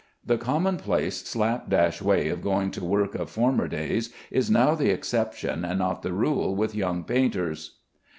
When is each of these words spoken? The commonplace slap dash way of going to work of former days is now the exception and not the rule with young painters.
The 0.25 0.39
commonplace 0.39 1.23
slap 1.27 1.69
dash 1.69 2.01
way 2.01 2.29
of 2.29 2.41
going 2.41 2.71
to 2.71 2.83
work 2.83 3.13
of 3.13 3.29
former 3.29 3.67
days 3.67 4.11
is 4.31 4.49
now 4.49 4.73
the 4.73 4.89
exception 4.89 5.63
and 5.63 5.77
not 5.77 6.01
the 6.01 6.11
rule 6.11 6.55
with 6.55 6.73
young 6.73 7.03
painters. 7.03 7.77